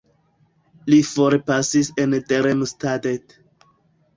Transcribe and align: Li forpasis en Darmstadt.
Li 0.93 0.97
forpasis 1.09 1.91
en 2.05 2.17
Darmstadt. 2.33 3.09